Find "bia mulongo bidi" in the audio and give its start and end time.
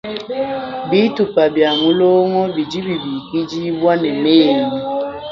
1.53-2.79